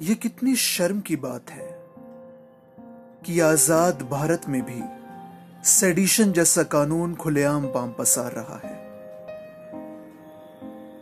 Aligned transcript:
ये 0.00 0.14
कितनी 0.14 0.54
शर्म 0.56 1.00
की 1.00 1.16
बात 1.16 1.50
है 1.50 1.66
कि 3.26 3.40
आज़ाद 3.40 4.02
भारत 4.02 4.48
में 4.48 4.62
भी 4.62 4.82
सेडिशन 5.68 6.32
जैसा 6.32 6.62
कानून 6.62 7.14
खुलेआम 7.14 7.66
पाम 7.66 7.92
पसार 7.92 8.32
रहा 8.32 8.60
है। 8.64 8.80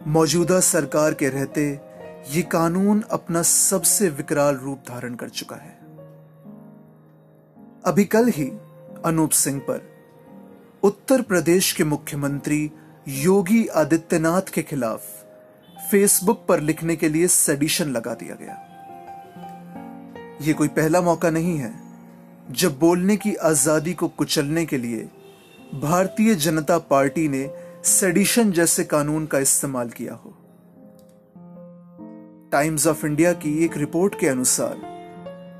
मौजूदा 0.06 0.60
सरकार 0.60 1.14
के 1.14 1.28
रहते 1.28 1.80
ये 2.30 2.42
कानून 2.42 3.02
अपना 3.10 3.42
सबसे 3.42 4.08
विकराल 4.08 4.56
रूप 4.56 4.78
धारण 4.88 5.14
कर 5.14 5.28
चुका 5.28 5.56
है। 5.56 5.78
अभी 7.84 8.04
कल 8.04 8.28
ही 8.28 8.50
अनूप 9.04 9.30
सिंह 9.30 9.60
पर 9.60 9.88
उत्तर 10.82 11.22
प्रदेश 11.22 11.72
के 11.72 11.84
मुख्यमंत्री 11.84 12.70
योगी 13.08 13.66
आदित्यनाथ 13.66 14.52
के 14.54 14.62
खिलाफ 14.62 15.02
फेसबुक 15.90 16.44
पर 16.48 16.60
लिखने 16.60 16.96
के 16.96 17.08
लिए 17.08 17.28
सेडिशन 17.28 17.90
लगा 17.90 18.14
दिया 18.14 18.34
गया। 18.34 18.66
यह 20.40 20.52
कोई 20.52 20.68
पहला 20.68 21.00
मौका 21.00 21.30
नहीं 21.30 21.56
है, 21.58 21.72
जब 22.50 22.78
बोलने 22.78 23.16
की 23.16 23.34
आज़ादी 23.34 23.92
को 23.94 24.08
कुचलने 24.08 24.64
के 24.66 24.78
लिए 24.78 25.08
भारतीय 25.74 26.34
जनता 26.34 26.78
पार्टी 26.78 27.28
ने 27.28 27.48
सेडिशन 27.84 28.52
जैसे 28.52 28.84
कानून 28.84 29.26
का 29.26 29.38
इस्तेमाल 29.38 29.88
किया 29.88 30.14
हो। 30.14 30.36
टाइम्स 32.52 32.86
ऑफ़ 32.86 33.06
इंडिया 33.06 33.32
की 33.32 33.52
एक 33.64 33.76
रिपोर्ट 33.76 34.18
के 34.20 34.28
अनुसार, 34.28 34.76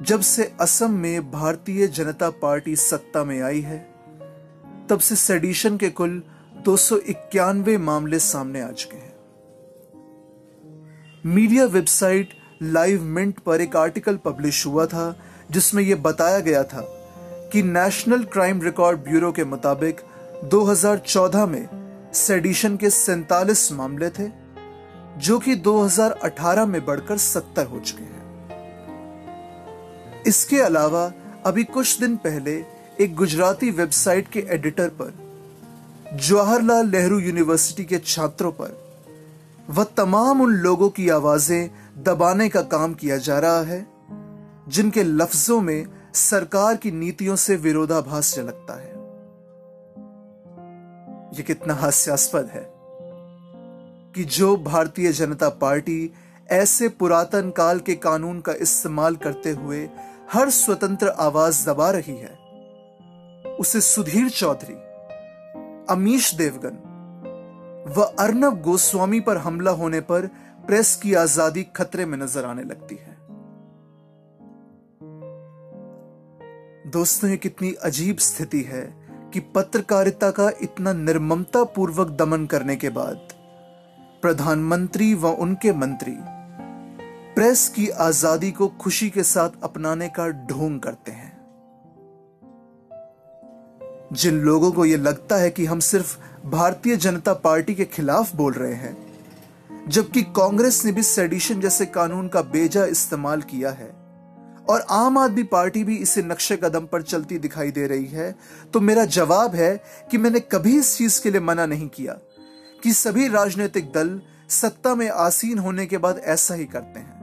जब 0.02 0.20
से 0.20 0.52
असम 0.60 0.90
में 0.92 1.30
भारतीय 1.30 1.86
जनता 1.88 2.30
पार्टी 2.30 2.76
सत्ता 2.76 3.24
में 3.24 3.40
आई 3.42 3.60
है, 3.60 3.78
तब 4.88 4.98
से 4.98 5.16
सेडिशन 5.16 5.76
के 5.76 5.90
कुल 5.90 6.22
दो 6.64 6.76
सौ 6.76 6.96
इक्यानवे 6.98 7.76
मामले 7.78 8.18
सामने 8.18 8.60
आ 8.60 8.70
चुके 8.72 8.96
हैं। 8.96 9.14
मीडिया 11.24 11.64
वेबसाइट 11.66 12.34
लाइव 12.62 13.02
मिंट 13.02 13.38
पर 13.38 13.60
एक 13.60 13.76
आर्टिकल 13.76 14.16
पब्लिश 14.16 14.66
हुआ 14.66 14.86
था, 14.86 15.16
जिसमें 15.50 15.82
यह 15.82 15.96
बताया 15.96 16.40
गया 16.40 16.62
था 16.62 16.80
कि 17.52 17.62
नेशनल 17.62 18.24
क्राइम 18.24 18.62
रिकॉर्ड 18.62 18.98
ब्यूरो 18.98 19.32
के 19.32 19.44
मुताबिक 19.44 20.00
2014 20.44 21.46
में 21.46 21.68
सेडिशन 22.14 22.76
के 22.76 22.90
सैतालीस 22.90 23.72
मामले 23.72 24.10
थे, 24.10 24.28
जो 25.18 25.38
कि 25.38 25.56
2018 25.56 26.66
में 26.66 26.86
बढ़कर 26.86 27.18
70 27.18 27.66
हो 27.70 27.80
चुके 27.80 28.02
हैं। 28.02 28.20
इसके 30.26 30.60
अलावा, 30.60 31.12
अभी 31.46 31.64
कुछ 31.64 32.00
दिन 32.00 32.16
पहले 32.16 32.64
एक 33.00 33.14
गुजराती 33.14 33.70
वेबसाइट 33.70 34.28
के 34.28 34.46
एडिटर 34.48 34.88
पर, 34.88 35.14
जवाहरलाल 36.14 36.86
नेहरू 36.86 37.18
यूनिवर्सिटी 37.18 37.84
के 37.84 37.98
छात्रों 37.98 38.52
पर 38.52 38.90
वह 39.70 39.84
तमाम 39.84 40.40
उन 40.40 40.52
लोगों 40.52 40.88
की 40.88 41.08
आवाज़ें 41.08 41.70
दबाने 42.02 42.48
का 42.48 42.60
काम 42.62 42.94
किया 42.94 43.16
जा 43.16 43.38
रहा 43.38 43.60
है, 43.62 43.86
जिनके 44.68 45.02
लफ्जों 45.02 45.60
में 45.60 45.86
सरकार 46.14 46.76
की 46.76 46.90
नीतियों 46.90 47.36
से 47.36 47.56
विरोधाभास 47.56 48.34
झलकता 48.34 48.74
है। 48.74 48.88
यह 51.30 51.42
कितना 51.42 51.74
हास्यास्पद 51.74 52.50
है 52.52 52.66
कि 54.14 54.24
जो 54.24 54.56
भारतीय 54.56 55.12
जनता 55.12 55.48
पार्टी 55.48 56.12
ऐसे 56.50 56.88
पुरातन 56.88 57.50
काल 57.50 57.80
के 57.80 57.94
कानून 57.94 58.40
का 58.40 58.52
इस्तेमाल 58.52 59.16
करते 59.16 59.50
हुए 59.50 59.88
हर 60.32 60.50
स्वतंत्र 60.50 61.08
आवाज़ 61.08 61.66
दबा 61.70 61.90
रही 61.90 62.16
है, 62.16 62.38
उसे 63.58 63.80
सुधीर 63.80 64.28
चौधरी, 64.30 64.74
अमीश 65.90 66.34
देवगन 66.34 66.86
व 67.96 68.02
अर्नब 68.18 68.60
गोस्वामी 68.62 69.20
पर 69.20 69.36
हमला 69.36 69.70
होने 69.70 70.00
पर 70.00 70.28
प्रेस 70.70 70.94
की 70.96 71.14
आज़ादी 71.14 71.62
खतरे 71.62 72.04
में 72.06 72.16
नज़र 72.18 72.44
आने 72.44 72.62
लगती 72.62 72.94
है। 72.94 73.16
दोस्तों, 76.90 77.30
ये 77.30 77.36
कितनी 77.36 77.72
अजीब 77.72 78.18
स्थिति 78.18 78.60
है 78.62 78.82
कि 79.34 79.40
पत्रकारिता 79.40 80.30
का 80.30 80.50
इतना 80.62 80.92
निर्ममता 80.92 81.64
पूर्वक 81.64 82.10
दमन 82.10 82.46
करने 82.46 82.76
के 82.76 82.88
बाद 82.88 83.34
प्रधानमंत्री 84.22 85.14
व 85.14 85.26
उनके 85.26 85.72
मंत्री 85.72 86.16
प्रेस 87.34 87.68
की 87.68 87.88
आज़ादी 87.88 88.50
को 88.52 88.68
खुशी 88.68 89.10
के 89.10 89.22
साथ 89.22 89.60
अपनाने 89.62 90.08
का 90.08 90.28
ढोंग 90.28 90.80
करते 90.80 91.12
हैं। 91.12 91.32
जिन 94.12 94.40
लोगों 94.40 94.72
को 94.72 94.84
यह 94.84 94.98
लगता 94.98 95.36
है 95.36 95.50
कि 95.50 95.66
हम 95.66 95.80
सिर्फ़ 95.80 96.18
भारतीय 96.46 96.96
जनता 96.96 97.34
पार्टी 97.34 97.74
के 97.74 97.84
खिलाफ 97.84 98.34
बोल 98.34 98.52
रहे 98.52 98.74
हैं 98.74 99.09
जबकि 99.88 100.22
कांग्रेस 100.22 100.84
ने 100.84 100.92
भी 100.92 101.02
सेडिशन 101.02 101.60
जैसे 101.60 101.86
कानून 101.86 102.28
का 102.28 102.42
बेजा 102.42 102.84
इस्तेमाल 102.84 103.42
किया 103.42 103.70
है। 103.70 104.00
और 104.68 104.86
आम 104.90 105.18
आदमी 105.18 105.42
पार्टी 105.42 105.84
भी 105.84 105.96
इसे 105.96 106.22
नक्शे 106.22 106.56
कदम 106.56 106.86
पर 106.86 107.02
चलती 107.02 107.38
दिखाई 107.38 107.70
दे 107.70 107.86
रही 107.86 108.06
है। 108.06 108.34
तो 108.72 108.80
मेरा 108.80 109.04
जवाब 109.04 109.54
है 109.54 109.82
कि 110.10 110.18
मैंने 110.18 110.40
कभी 110.40 110.78
इस 110.78 110.96
चीज़ 110.96 111.22
के 111.22 111.30
लिए 111.30 111.40
मना 111.40 111.66
नहीं 111.66 111.88
किया 111.88 112.12
कि 112.82 112.92
सभी 112.92 113.28
राजनीतिक 113.28 113.92
दल 113.92 114.20
सत्ता 114.48 114.94
में 114.94 115.10
आसीन 115.10 115.58
होने 115.58 115.86
के 115.86 115.98
बाद 115.98 116.18
ऐसा 116.18 116.54
ही 116.54 116.64
करते 116.64 117.00
हैं। 117.00 117.20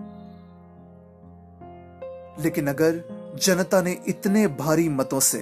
लेकिन 2.39 2.68
अगर 2.68 3.18
जनता 3.44 3.81
ने 3.81 4.01
इतने 4.07 4.47
भारी 4.47 4.89
मतों 4.89 5.19
से 5.19 5.39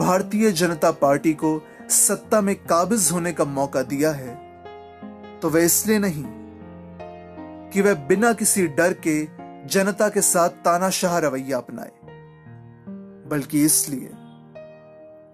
भारतीय 0.00 0.52
जनता 0.52 0.90
पार्टी 0.90 1.32
को 1.32 1.62
सत्ता 1.90 2.40
में 2.40 2.56
काबिज 2.56 3.10
होने 3.12 3.32
का 3.32 3.44
मौका 3.44 3.82
दिया 3.82 4.10
है 4.10 4.45
तो 5.42 5.50
वह 5.50 5.64
इसलिए 5.64 5.98
नहीं 5.98 6.24
कि 7.72 7.80
वह 7.82 7.94
बिना 8.08 8.32
किसी 8.32 8.66
डर 8.66 8.92
के 9.06 9.16
जनता 9.68 10.08
के 10.08 10.20
साथ 10.20 10.48
तानाशाह 10.64 11.18
रवैया 11.18 11.56
अपनाए, 11.58 11.92
बल्कि 13.28 13.64
इसलिए 13.64 14.10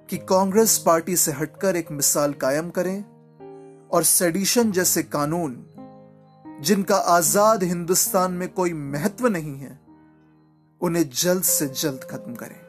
कि 0.09 0.17
कांग्रेस 0.29 0.77
पार्टी 0.79 1.17
से 1.17 1.33
हटकर 1.33 1.77
एक 1.77 1.91
मिसाल 1.93 2.33
कायम 2.33 2.71
करें 2.71 3.05
और 3.89 4.03
सेडिशन 4.03 4.73
जैसे 4.73 5.03
कानून, 5.03 5.55
जिनका 6.61 6.97
आज़ाद 6.97 7.63
हिंदुस्तान 7.63 8.33
में 8.33 8.49
कोई 8.49 8.73
महत्व 8.73 9.29
नहीं 9.29 9.59
है, 9.59 9.79
उन्हें 10.81 11.09
जल्द 11.13 11.43
से 11.43 11.67
जल्द 11.67 12.09
खत्म 12.11 12.35
करें। 12.35 12.61